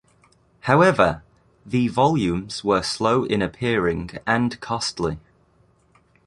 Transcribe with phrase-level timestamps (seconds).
[0.61, 1.21] However,
[1.63, 5.19] the volumes were slow in appearing and costly.